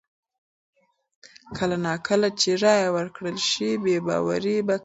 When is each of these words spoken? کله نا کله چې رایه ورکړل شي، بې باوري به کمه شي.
کله 1.57 1.75
نا 1.85 1.93
کله 2.07 2.27
چې 2.39 2.49
رایه 2.63 2.89
ورکړل 2.97 3.37
شي، 3.49 3.69
بې 3.83 3.97
باوري 4.07 4.57
به 4.67 4.73
کمه 4.73 4.77
شي. 4.77 4.79